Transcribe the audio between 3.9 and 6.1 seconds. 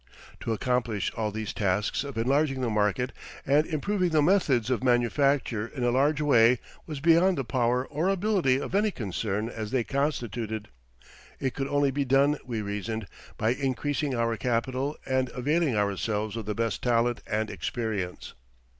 the methods of manufacture in a